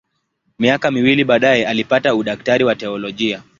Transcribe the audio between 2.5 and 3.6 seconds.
wa teolojia.